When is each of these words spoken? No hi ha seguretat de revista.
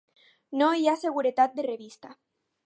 No 0.61 0.69
hi 0.77 0.89
ha 0.91 0.95
seguretat 1.01 1.55
de 1.61 1.67
revista. 1.69 2.15